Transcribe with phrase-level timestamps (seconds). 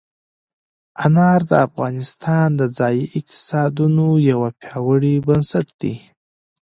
[1.05, 5.95] انار د افغانستان د ځایي اقتصادونو یو پیاوړی بنسټ دی.